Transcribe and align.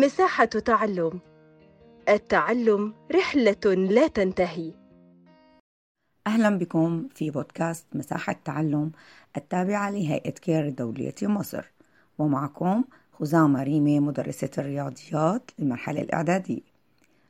مساحة 0.00 0.44
تعلم. 0.44 1.20
التعلم 2.08 2.94
رحلة 3.14 3.74
لا 3.74 4.06
تنتهي. 4.06 4.72
أهلا 6.26 6.58
بكم 6.58 7.08
في 7.14 7.30
بودكاست 7.30 7.86
مساحة 7.94 8.36
تعلم 8.44 8.92
التابعة 9.36 9.90
لهيئة 9.90 10.30
كير 10.30 10.66
الدولية 10.66 11.14
مصر. 11.22 11.64
ومعكم 12.18 12.84
خزامة 13.12 13.62
ريمي 13.62 14.00
مدرسة 14.00 14.50
الرياضيات 14.58 15.50
للمرحلة 15.58 16.00
الإعدادية. 16.00 16.60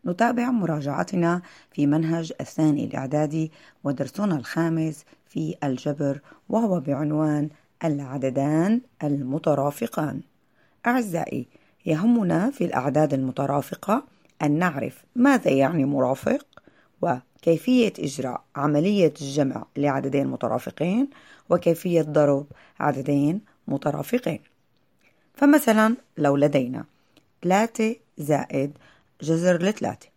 نتابع 0.06 0.50
مراجعتنا 0.50 1.42
في 1.70 1.86
منهج 1.86 2.32
الثاني 2.40 2.84
الإعدادي 2.84 3.52
ودرسنا 3.84 4.36
الخامس 4.36 5.04
في 5.26 5.54
الجبر 5.64 6.20
وهو 6.48 6.80
بعنوان 6.80 7.48
العددان 7.84 8.80
المترافقان. 9.02 10.20
أعزائي 10.86 11.46
يهمنا 11.86 12.50
في 12.50 12.64
الأعداد 12.64 13.14
المترافقة 13.14 14.04
أن 14.42 14.58
نعرف 14.58 15.04
ماذا 15.16 15.50
يعني 15.50 15.84
مرافق 15.84 16.46
وكيفية 17.02 17.92
إجراء 17.98 18.44
عملية 18.56 19.14
الجمع 19.20 19.66
لعددين 19.76 20.26
مترافقين 20.26 21.10
وكيفية 21.50 22.02
ضرب 22.02 22.46
عددين 22.80 23.40
مترافقين. 23.68 24.40
فمثلا 25.34 25.96
لو 26.18 26.36
لدينا 26.36 26.84
3 27.42 27.96
زائد 28.18 28.72
جذر 29.22 29.62
لثلاثة 29.62 30.08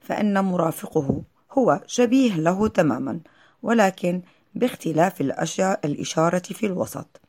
فإن 0.00 0.44
مرافقه 0.44 1.22
هو 1.52 1.80
شبيه 1.86 2.36
له 2.36 2.68
تماما 2.68 3.20
ولكن 3.62 4.22
باختلاف 4.54 5.20
الإشارة 5.84 6.38
في 6.38 6.66
الوسط. 6.66 7.20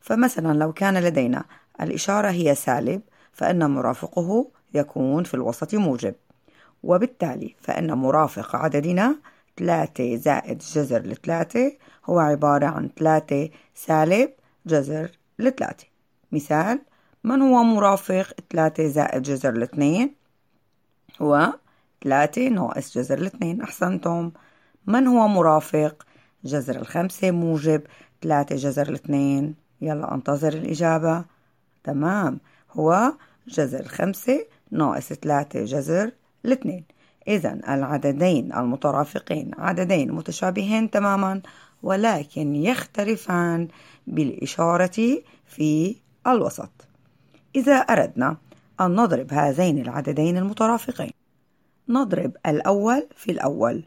فمثلا 0.00 0.52
لو 0.52 0.72
كان 0.72 0.98
لدينا 0.98 1.44
الإشارة 1.80 2.30
هي 2.30 2.54
سالب 2.54 3.02
فإن 3.32 3.70
مرافقه 3.70 4.50
يكون 4.74 5.24
في 5.24 5.34
الوسط 5.34 5.74
موجب. 5.74 6.14
وبالتالي 6.82 7.54
فإن 7.60 7.92
مرافق 7.92 8.56
عددنا 8.56 9.16
3 9.56 10.16
زائد 10.16 10.58
جذر 10.58 11.00
لثلاثة 11.00 11.72
هو 12.04 12.18
عبارة 12.18 12.66
عن 12.66 12.90
3 12.96 13.50
سالب 13.74 14.30
جذر 14.66 15.10
لثلاثة. 15.38 15.86
مثال 16.32 16.80
من 17.24 17.42
هو 17.42 17.62
مرافق 17.62 18.34
3 18.50 18.88
زائد 18.88 19.22
جذر 19.22 19.50
الاثنين 19.50 20.14
هو 21.22 21.52
3 22.04 22.48
ناقص 22.48 22.98
جذر 22.98 23.18
الاثنين 23.18 23.62
أحسنتم. 23.62 24.32
من 24.86 25.06
هو 25.06 25.28
مرافق 25.28 26.06
جذر 26.44 26.76
الخمسة 26.76 27.30
موجب 27.30 27.82
3 28.22 28.56
جذر 28.56 28.88
الاثنين 28.88 29.54
يلا 29.80 30.14
انتظر 30.14 30.52
الإجابة. 30.52 31.35
تمام. 31.86 32.40
هو 32.72 33.12
جذر 33.48 33.80
الخمسة 33.80 34.46
ناقص 34.70 35.12
3 35.12 35.64
جذر 35.64 36.10
الاثنين. 36.44 36.84
إذا 37.28 37.52
العددين 37.68 38.52
المترافقين 38.52 39.50
عددين 39.58 40.12
متشابهين 40.12 40.90
تماما 40.90 41.42
ولكن 41.82 42.54
يختلفان 42.54 43.68
بالإشارة 44.06 45.22
في 45.46 45.96
الوسط. 46.26 46.72
إذا 47.56 47.76
أردنا 47.76 48.36
أن 48.80 48.94
نضرب 48.94 49.32
هذين 49.32 49.78
العددين 49.78 50.36
المترافقين 50.36 51.10
نضرب 51.88 52.32
الأول 52.46 53.06
في 53.16 53.30
الأول 53.32 53.84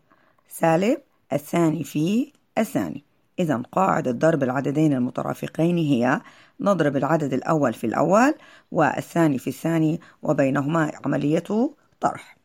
سالب 0.49 0.97
الثاني 1.33 1.83
في 1.83 2.31
الثاني. 2.57 3.08
إذا 3.39 3.61
قاعدة 3.71 4.11
ضرب 4.11 4.43
العددين 4.43 4.93
المترافقين 4.93 5.77
هي 5.77 6.21
نضرب 6.59 6.97
العدد 6.97 7.33
الأول 7.33 7.73
في 7.73 7.87
الأول 7.87 8.33
والثاني 8.71 9.37
في 9.37 9.47
الثاني 9.49 9.99
وبينهما 10.21 10.91
عملية 11.05 11.73
طرح. 11.99 12.37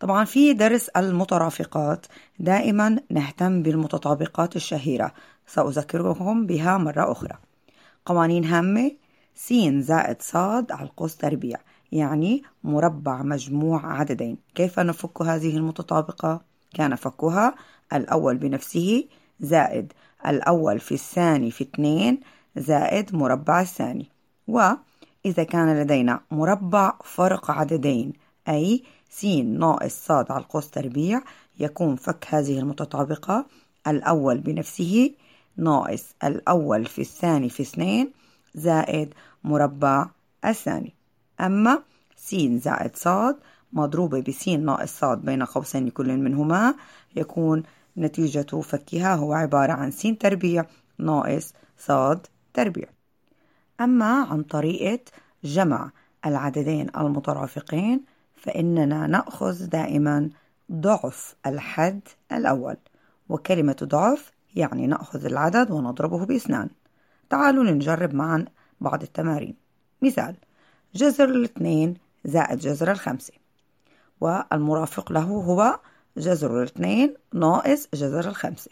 طبعا 0.00 0.24
في 0.24 0.52
درس 0.52 0.88
المترافقات 0.88 2.06
دائما 2.38 3.00
نهتم 3.10 3.62
بالمتطابقات 3.62 4.56
الشهيرة 4.56 5.12
سأذكركم 5.46 6.46
بها 6.46 6.78
مرة 6.78 7.12
أخرى. 7.12 7.38
قوانين 8.06 8.44
هامة 8.44 8.92
س 9.34 9.52
زائد 9.78 10.22
ص 10.22 10.36
على 10.36 10.82
القوس 10.82 11.16
تربيع 11.16 11.58
يعني 11.92 12.42
مربع 12.64 13.22
مجموع 13.22 13.86
عددين. 13.86 14.38
كيف 14.54 14.78
نفك 14.78 15.22
هذه 15.22 15.56
المتطابقة؟ 15.56 16.40
كان 16.74 16.94
فكها 16.94 17.54
الأول 17.92 18.36
بنفسه 18.36 19.04
زائد 19.40 19.92
الأول 20.26 20.80
في 20.80 20.94
الثاني 20.94 21.50
في 21.50 21.64
اثنين 21.64 22.20
زائد 22.56 23.14
مربع 23.14 23.60
الثاني. 23.60 24.08
وإذا 24.48 25.44
كان 25.48 25.80
لدينا 25.82 26.20
مربع 26.30 26.92
فرق 27.04 27.50
عددين 27.50 28.12
أي 28.48 28.82
س 29.10 29.24
ناقص 29.24 30.06
ص 30.06 30.10
على 30.10 30.42
القوس 30.42 30.70
تربيع 30.70 31.20
يكون 31.60 31.96
فك 31.96 32.26
هذه 32.28 32.58
المتطابقة. 32.58 33.46
الأول 33.86 34.38
بنفسه 34.38 35.10
ناقص 35.56 36.14
الأول 36.24 36.86
في 36.86 37.00
الثاني 37.00 37.48
في 37.48 37.62
اثنين 37.62 38.12
زائد 38.54 39.14
مربع 39.44 40.06
الثاني. 40.44 40.94
أما 41.40 41.82
س 42.16 42.34
زائد 42.34 42.96
ص 42.96 43.08
مضروبة 43.72 44.20
بس 44.20 44.48
ناقص 44.48 44.98
ص 44.98 45.04
بين 45.04 45.42
قوسين 45.42 45.90
كل 45.90 46.16
منهما 46.16 46.74
يكون 47.16 47.62
نتيجة 47.96 48.60
فكها 48.60 49.14
هو 49.14 49.32
عبارة 49.32 49.72
عن 49.72 49.90
س 49.90 50.02
تربيع 50.02 50.66
ناقص 50.98 51.52
ص 51.78 51.90
تربيع. 52.54 52.88
أما 53.80 54.24
عن 54.24 54.42
طريقة 54.42 55.04
جمع 55.44 55.90
العددين 56.26 56.90
المترافقين 56.96 58.04
فإننا 58.36 59.06
نأخذ 59.06 59.66
دائما 59.66 60.30
ضعف 60.72 61.36
الحد 61.46 62.00
الأول. 62.32 62.76
وكلمة 63.28 63.76
ضعف 63.84 64.32
يعني 64.56 64.86
نأخذ 64.86 65.24
العدد 65.24 65.70
ونضربه 65.70 66.26
بإثنان. 66.26 66.68
تعالوا 67.30 67.64
نجرب 67.64 68.14
معا 68.14 68.44
بعض 68.80 69.02
التمارين. 69.02 69.54
مثال 70.02 70.36
جذر 70.94 71.28
الاثنين 71.28 71.96
زائد 72.24 72.58
جذر 72.58 72.90
الخمسة. 72.90 73.34
والمرافق 74.20 75.12
له 75.12 75.22
هو 75.22 75.80
جذر 76.20 76.58
الاثنين 76.58 77.14
ناقص 77.34 77.88
جذر 77.94 78.28
الخمسة. 78.28 78.70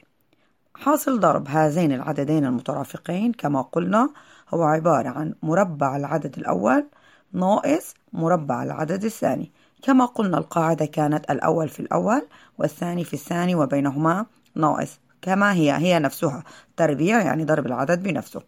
حاصل 0.74 1.20
ضرب 1.20 1.48
هذين 1.48 1.92
العددين 1.92 2.44
المترافقين 2.44 3.32
كما 3.32 3.62
قلنا 3.62 4.10
هو 4.54 4.62
عبارة 4.62 5.08
عن 5.08 5.34
مربع 5.42 5.96
العدد 5.96 6.38
الأول 6.38 6.86
ناقص 7.32 7.94
مربع 8.12 8.62
العدد 8.62 9.04
الثاني. 9.04 9.52
كما 9.82 10.04
قلنا 10.04 10.38
القاعدة 10.38 10.86
كانت 10.86 11.30
الأول 11.30 11.68
في 11.68 11.80
الأول 11.80 12.28
والثاني 12.58 13.04
في 13.04 13.14
الثاني 13.14 13.54
وبينهما 13.54 14.26
ناقص 14.54 14.98
كما 15.22 15.52
هي 15.52 15.72
هي 15.72 15.98
نفسها. 15.98 16.44
تربيع 16.76 17.22
يعني 17.22 17.44
ضرب 17.44 17.66
العدد 17.66 18.02
بنفسه. 18.02 18.42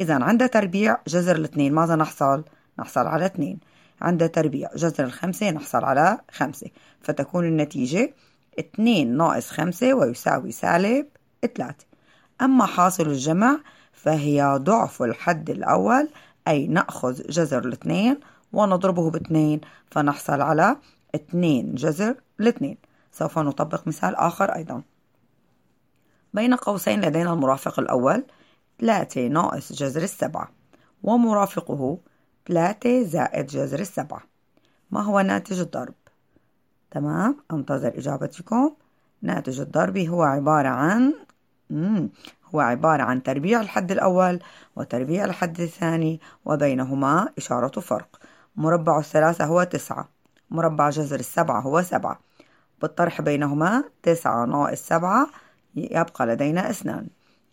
إذا 0.00 0.24
عند 0.24 0.48
تربيع 0.48 0.96
جذر 1.08 1.36
الاثنين 1.36 1.74
ماذا 1.74 1.96
نحصل؟ 1.96 2.44
نحصل 2.78 3.06
على 3.06 3.26
اثنين. 3.26 3.71
عند 4.00 4.28
تربيع 4.28 4.70
جذر 4.76 5.04
الخمسة 5.04 5.50
نحصل 5.50 5.84
على 5.84 6.18
خمسة. 6.30 6.70
فتكون 7.00 7.44
النتيجة 7.44 8.14
اثنين 8.58 9.16
ناقص 9.16 9.50
خمسة 9.50 9.94
ويساوي 9.94 10.52
سالب 10.52 11.06
ثلاثة. 11.54 11.86
أما 12.40 12.66
حاصل 12.66 13.06
الجمع 13.06 13.58
فهي 13.92 14.58
ضعف 14.62 15.02
الحد 15.02 15.50
الأول 15.50 16.08
أي 16.48 16.66
نأخذ 16.66 17.22
جذر 17.22 17.64
الاثنين 17.64 18.20
ونضربه 18.52 19.10
باثنين 19.10 19.60
فنحصل 19.90 20.40
على 20.40 20.76
اثنين 21.14 21.74
جذر 21.74 22.14
الاثنين. 22.40 22.78
سوف 23.12 23.38
نطبق 23.38 23.88
مثال 23.88 24.16
آخر 24.16 24.54
أيضا. 24.54 24.82
بين 26.34 26.54
قوسين 26.54 27.00
لدينا 27.00 27.32
المرافق 27.32 27.80
الأول 27.80 28.24
3 28.80 29.28
ناقص 29.28 29.72
جذر 29.72 30.02
السبعة 30.02 30.50
ومرافقه 31.02 31.98
3 32.46 33.02
زائد 33.02 33.46
جذر 33.46 33.80
السبعة 33.80 34.22
ما 34.90 35.02
هو 35.02 35.20
ناتج 35.20 35.60
الضرب؟ 35.60 35.94
تمام 36.90 37.36
انتظر 37.52 37.98
إجابتكم 37.98 38.74
ناتج 39.22 39.60
الضرب 39.60 39.98
هو 39.98 40.22
عبارة 40.22 40.68
عن 40.68 41.14
مم. 41.70 42.10
هو 42.54 42.60
عبارة 42.60 43.02
عن 43.02 43.22
تربيع 43.22 43.60
الحد 43.60 43.92
الأول 43.92 44.38
وتربيع 44.76 45.24
الحد 45.24 45.60
الثاني 45.60 46.20
وبينهما 46.44 47.28
إشارة 47.38 47.80
فرق 47.80 48.08
مربع 48.56 48.98
الثلاثة 48.98 49.44
هو 49.44 49.62
تسعة 49.62 50.08
مربع 50.50 50.90
جذر 50.90 51.20
السبعة 51.20 51.60
هو 51.60 51.82
سبعة 51.82 52.20
بالطرح 52.82 53.20
بينهما 53.20 53.84
تسعة 54.02 54.44
ناقص 54.44 54.78
سبعة 54.78 55.26
يبقى 55.74 56.26
لدينا 56.26 56.70
اثنان 56.70 57.06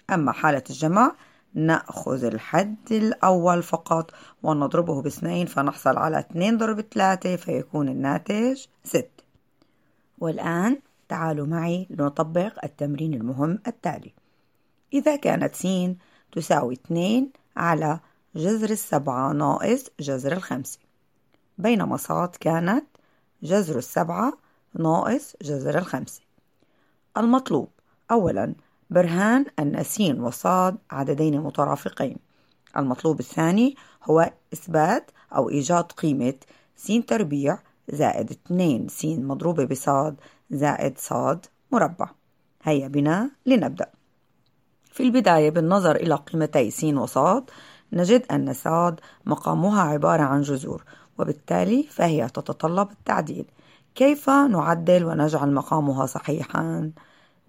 أما 0.09 0.31
حالة 0.31 0.63
الجمع 0.69 1.11
نأخذ 1.53 2.23
الحد 2.23 2.91
الأول 2.91 3.63
فقط 3.63 4.11
ونضربه 4.43 5.01
باثنين 5.01 5.45
فنحصل 5.45 5.97
على 5.97 6.19
اثنين 6.19 6.57
ضرب 6.57 6.81
ثلاثة 6.81 7.35
فيكون 7.35 7.89
الناتج 7.89 8.65
ست. 8.83 9.11
والآن 10.19 10.79
تعالوا 11.09 11.47
معي 11.47 11.87
لنطبق 11.89 12.59
التمرين 12.63 13.13
المهم 13.13 13.59
التالي. 13.67 14.13
إذا 14.93 15.15
كانت 15.15 15.55
س 15.55 15.67
تساوي 16.31 16.73
2 16.73 17.29
على 17.57 17.99
جذر 18.35 18.69
السبعة 18.69 19.31
ناقص 19.31 19.85
جذر 19.99 20.31
الخمسة. 20.31 20.79
بينما 21.57 21.97
صاد 21.97 22.29
كانت 22.29 22.85
جذر 23.43 23.77
السبعة 23.77 24.33
ناقص 24.73 25.35
جذر 25.41 25.77
الخمسة. 25.77 26.21
المطلوب 27.17 27.69
أولا 28.11 28.55
برهان 28.89 29.45
أن 29.59 29.83
س 29.83 30.01
وصاد 30.01 30.77
عددين 30.91 31.41
مترافقين. 31.41 32.17
المطلوب 32.77 33.19
الثاني 33.19 33.75
هو 34.03 34.31
إثبات 34.53 35.11
أو 35.35 35.49
إيجاد 35.49 35.91
قيمة 35.91 36.33
س 36.75 36.87
تربيع 37.07 37.59
زائد 37.89 38.31
2 38.31 38.87
س 38.87 39.05
مضروبة 39.05 39.65
بصاد 39.65 40.15
زائد 40.51 40.97
صاد 40.97 41.45
مربع. 41.71 42.09
هيا 42.63 42.87
بنا 42.87 43.31
لنبدأ. 43.45 43.87
في 44.91 45.03
البداية 45.03 45.49
بالنظر 45.49 45.95
إلى 45.95 46.15
قيمتي 46.15 46.71
س 46.71 46.83
وصاد 46.83 47.49
نجد 47.93 48.25
أن 48.31 48.53
صاد 48.53 48.99
مقامها 49.25 49.81
عبارة 49.81 50.23
عن 50.23 50.41
جذور 50.41 50.83
وبالتالي 51.19 51.83
فهي 51.83 52.27
تتطلب 52.27 52.91
التعديل. 52.91 53.45
كيف 53.95 54.29
نعدل 54.29 55.05
ونجعل 55.05 55.53
مقامها 55.53 56.05
صحيحا؟ 56.05 56.91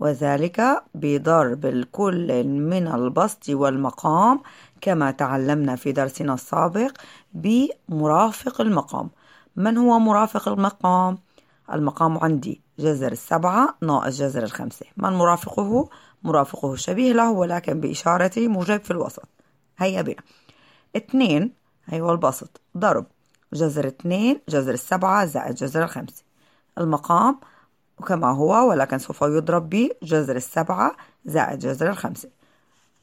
وذلك 0.00 0.82
بضرب 0.94 1.66
الكل 1.66 2.44
من 2.44 2.86
البسط 2.88 3.48
والمقام 3.48 4.40
كما 4.80 5.10
تعلمنا 5.10 5.76
في 5.76 5.92
درسنا 5.92 6.34
السابق 6.34 6.92
بمرافق 7.34 8.60
المقام. 8.60 9.10
من 9.56 9.76
هو 9.76 9.98
مرافق 9.98 10.48
المقام؟ 10.48 11.18
المقام 11.72 12.18
عندي 12.18 12.60
جذر 12.78 13.12
السبعة 13.12 13.76
ناقص 13.82 14.18
جذر 14.18 14.42
الخمسة. 14.42 14.86
من 14.96 15.12
مرافقه؟ 15.12 15.88
مرافقه 16.22 16.76
شبيه 16.76 17.12
له 17.12 17.30
ولكن 17.30 17.80
بإشارة 17.80 18.48
موجب 18.48 18.80
في 18.84 18.90
الوسط. 18.90 19.28
هيا 19.78 20.02
بنا. 20.02 20.22
اثنين 20.96 21.52
هو 21.94 22.12
البسط. 22.12 22.60
ضرب 22.76 23.06
جذر 23.52 23.86
اثنين 23.86 24.40
جذر 24.48 24.72
السبعة 24.74 25.24
زائد 25.24 25.54
جذر 25.54 25.84
الخمسة. 25.84 26.22
المقام 26.78 27.40
كما 28.00 28.30
هو 28.30 28.68
ولكن 28.68 28.98
سوف 28.98 29.22
يضرب 29.22 29.70
بجذر 29.70 30.36
السبعة 30.36 30.96
زائد 31.24 31.58
جذر 31.58 31.90
الخمسة. 31.90 32.28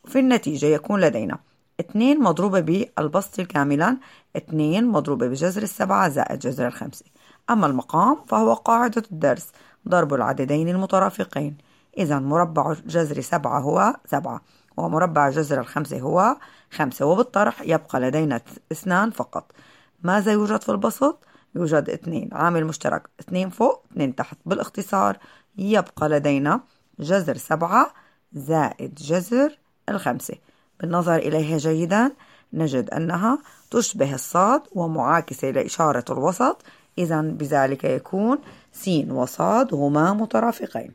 في 0.05 0.19
النتيجة 0.19 0.65
يكون 0.65 1.01
لدينا 1.01 1.39
اثنين 1.79 2.23
مضروبة 2.23 2.59
بالبسط 2.59 3.41
كاملا 3.41 3.97
اثنين 4.38 4.88
مضروبة 4.88 5.27
بجذر 5.27 5.63
السبعة 5.63 6.09
زائد 6.09 6.39
جذر 6.39 6.67
الخمسة. 6.67 7.05
أما 7.49 7.67
المقام 7.67 8.17
فهو 8.27 8.53
قاعدة 8.53 9.03
الدرس 9.11 9.47
ضرب 9.88 10.13
العددين 10.13 10.69
المترافقين. 10.69 11.57
إذا 11.97 12.19
مربع 12.19 12.73
جذر 12.73 13.21
سبعة 13.21 13.59
هو 13.59 13.95
سبعة 14.05 14.41
ومربع 14.77 15.29
جذر 15.29 15.59
الخمسة 15.59 15.99
هو 15.99 16.38
خمسة 16.71 17.05
وبالطرح 17.05 17.61
يبقى 17.61 17.99
لدينا 17.99 18.41
اثنان 18.71 19.11
فقط. 19.11 19.51
ماذا 20.03 20.31
يوجد 20.31 20.61
في 20.61 20.69
البسط؟ 20.69 21.19
يوجد 21.55 21.89
اثنين 21.89 22.29
عامل 22.31 22.65
مشترك 22.65 23.09
اثنين 23.19 23.49
فوق 23.49 23.83
اثنين 23.91 24.15
تحت. 24.15 24.38
بالاختصار 24.45 25.17
يبقى 25.57 26.09
لدينا 26.09 26.61
جذر 26.99 27.38
سبعة 27.38 27.94
زائد 28.33 28.95
جذر 28.95 29.57
الخمسة. 29.89 30.35
بالنظر 30.79 31.15
إليها 31.15 31.57
جيدا 31.57 32.11
نجد 32.53 32.89
أنها 32.89 33.39
تشبه 33.71 34.13
الصاد 34.13 34.61
ومعاكسة 34.71 35.49
لإشارة 35.49 36.05
الوسط. 36.09 36.61
إذا 36.97 37.21
بذلك 37.21 37.83
يكون 37.83 38.38
س 38.71 38.89
وصاد 39.09 39.73
هما 39.73 40.13
مترافقين. 40.13 40.91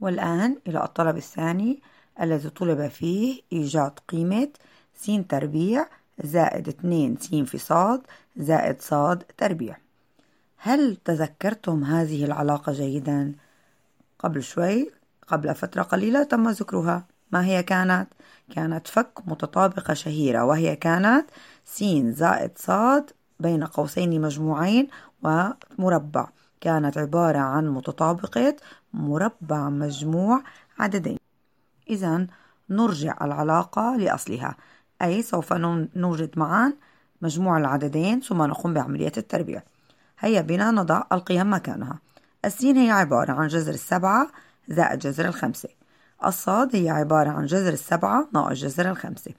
والآن 0.00 0.56
إلى 0.66 0.84
الطلب 0.84 1.16
الثاني 1.16 1.82
الذي 2.20 2.50
طلب 2.50 2.88
فيه 2.88 3.42
إيجاد 3.52 3.92
قيمة 4.08 4.48
س 4.94 5.10
تربيع 5.28 5.86
زائد 6.22 6.68
2 6.68 7.16
س 7.16 7.34
في 7.34 7.58
صاد 7.58 8.00
زائد 8.36 8.82
صاد 8.82 9.22
تربيع. 9.38 9.76
هل 10.56 10.96
تذكرتم 10.96 11.84
هذه 11.84 12.24
العلاقة 12.24 12.72
جيدا؟ 12.72 13.32
قبل 14.18 14.42
شوي 14.42 14.90
قبل 15.26 15.54
فترة 15.54 15.82
قليلة 15.82 16.22
تم 16.22 16.48
ذكرها. 16.48 17.04
ما 17.32 17.44
هي 17.44 17.62
كانت؟ 17.62 18.06
كانت 18.54 18.88
فك 18.88 19.20
متطابقة 19.26 19.94
شهيرة 19.94 20.44
وهي 20.44 20.76
كانت 20.76 21.30
س 21.64 21.84
زائد 22.08 22.50
صاد 22.56 23.10
بين 23.40 23.64
قوسين 23.64 24.20
مجموعين 24.20 24.88
ومربع. 25.22 26.28
كانت 26.60 26.98
عبارة 26.98 27.38
عن 27.38 27.68
متطابقة 27.68 28.56
مربع 28.92 29.68
مجموع 29.68 30.42
عددين. 30.78 31.18
إذا 31.90 32.26
نرجع 32.70 33.16
العلاقة 33.22 33.96
لأصلها. 33.96 34.56
أي 35.02 35.22
سوف 35.22 35.52
نوجد 35.96 36.30
معا 36.38 36.72
مجموع 37.22 37.58
العددين 37.58 38.20
ثم 38.20 38.42
نقوم 38.42 38.74
بعملية 38.74 39.12
التربيع. 39.16 39.62
هيا 40.18 40.40
بنا 40.40 40.70
نضع 40.70 41.02
القيم 41.12 41.54
مكانها. 41.54 41.98
السين 42.44 42.76
هي 42.76 42.90
عبارة 42.90 43.32
عن 43.32 43.46
جذر 43.46 43.74
السبعة 43.74 44.28
زائد 44.68 44.98
جذر 44.98 45.24
الخمسة. 45.24 45.68
الصاد 46.24 46.76
هي 46.76 46.90
عبارة 46.90 47.30
عن 47.30 47.46
جذر 47.46 47.72
السبعة 47.72 48.28
ناقص 48.34 48.56
جذر 48.56 48.90
الخمسة. 48.90 49.30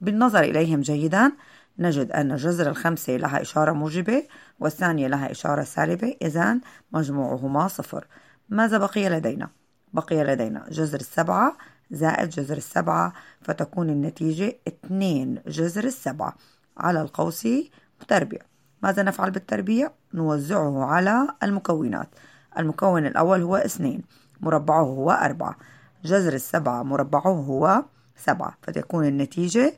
بالنظر 0.00 0.40
إليهم 0.40 0.80
جيدا 0.80 1.32
نجد 1.78 2.12
أن 2.12 2.36
جذر 2.36 2.70
الخمسة 2.70 3.16
لها 3.16 3.40
إشارة 3.42 3.72
موجبة 3.72 4.22
والثانية 4.60 5.08
لها 5.08 5.30
إشارة 5.30 5.62
سالبة 5.62 6.16
إذا 6.22 6.58
مجموعهما 6.92 7.68
صفر. 7.68 8.06
ماذا 8.48 8.78
بقي 8.78 9.08
لدينا؟ 9.08 9.48
بقي 9.92 10.24
لدينا 10.24 10.64
جذر 10.70 11.00
السبعة 11.00 11.56
زائد 11.92 12.28
جذر 12.28 12.56
السبعة 12.56 13.12
فتكون 13.42 13.90
النتيجة 13.90 14.56
2 14.68 15.42
جذر 15.46 15.84
السبعة. 15.84 16.34
على 16.76 17.02
القوس 17.02 17.48
تربيع 18.08 18.40
ماذا 18.82 19.02
نفعل 19.02 19.30
بالتربيع؟ 19.30 19.90
نوزعه 20.14 20.84
على 20.84 21.28
المكونات. 21.42 22.08
المكون 22.58 23.06
الأول 23.06 23.42
هو 23.42 23.56
2 23.56 24.02
مربعه 24.40 24.82
هو 24.82 25.10
4 25.10 25.56
جذر 26.04 26.32
السبعة 26.32 26.82
مربعه 26.82 27.28
هو 27.28 27.84
7 28.16 28.56
فتكون 28.62 29.06
النتيجة 29.06 29.74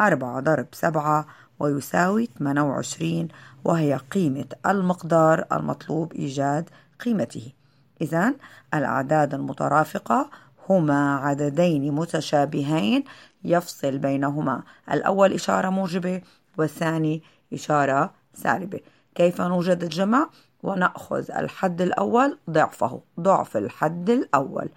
4 0.00 0.40
ضرب 0.40 0.66
7 0.72 1.26
ويساوي 1.58 2.28
28 2.38 3.28
وهي 3.64 3.96
قيمة 3.96 4.46
المقدار 4.66 5.44
المطلوب 5.52 6.12
إيجاد 6.12 6.70
قيمته. 7.00 7.52
إذا 8.00 8.34
الأعداد 8.74 9.34
المترافقة 9.34 10.30
هما 10.70 11.16
عددين 11.16 11.92
متشابهين 11.94 13.04
يفصل 13.44 13.98
بينهما. 13.98 14.62
الأول 14.92 15.32
إشارة 15.32 15.68
موجبة 15.68 16.22
والثاني 16.58 17.22
إشارة 17.52 18.12
سالبة. 18.34 18.80
كيف 19.14 19.40
نوجد 19.40 19.82
الجمع؟ 19.82 20.28
ونأخذ 20.62 21.30
الحد 21.30 21.82
الأول 21.82 22.38
ضعفه 22.50 23.00
ضعف 23.20 23.56
الحد 23.56 24.10
الأول. 24.10 24.68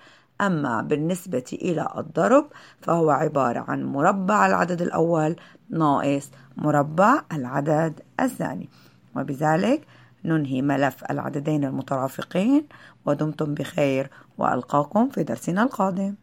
أما 0.41 0.81
بالنسبة 0.81 1.43
إلى 1.53 1.87
الضرب 1.97 2.47
فهو 2.81 3.09
عبارة 3.09 3.59
عن 3.67 3.83
مربع 3.83 4.47
العدد 4.47 4.81
الأول 4.81 5.35
ناقص 5.69 6.31
مربع 6.57 7.21
العدد 7.31 8.01
الثاني. 8.19 8.69
وبذلك 9.15 9.87
ننهي 10.25 10.61
ملف 10.61 11.03
العددين 11.11 11.65
المترافقين 11.65 12.67
ودمتم 13.05 13.53
بخير. 13.53 14.09
وألقاكم 14.41 15.09
في 15.09 15.23
درسنا 15.23 15.63
القادم. 15.63 16.15